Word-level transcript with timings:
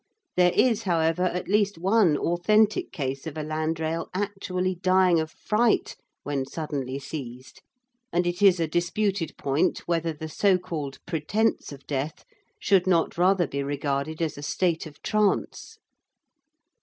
There 0.35 0.51
is, 0.55 0.81
however, 0.81 1.21
at 1.21 1.47
least 1.47 1.77
one 1.77 2.17
authentic 2.17 2.91
case 2.91 3.27
of 3.27 3.37
a 3.37 3.43
landrail 3.43 4.09
actually 4.15 4.79
dying 4.81 5.19
of 5.19 5.29
fright 5.29 5.95
when 6.23 6.43
suddenly 6.43 6.97
seized, 6.97 7.61
and 8.11 8.25
it 8.25 8.41
is 8.41 8.59
a 8.59 8.67
disputed 8.67 9.37
point 9.37 9.87
whether 9.87 10.11
the 10.11 10.27
so 10.27 10.57
called 10.57 10.97
pretence 11.05 11.71
of 11.71 11.85
death 11.85 12.25
should 12.57 12.87
not 12.87 13.15
rather 13.15 13.45
be 13.45 13.61
regarded 13.61 14.23
as 14.23 14.39
a 14.39 14.41
state 14.41 14.87
of 14.87 14.99
trance. 15.03 15.77